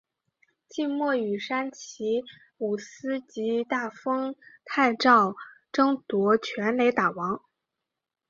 [0.67, 2.23] 季末与山崎
[2.57, 4.35] 武司及大丰
[4.65, 5.35] 泰昭
[5.71, 7.43] 争夺全垒打王。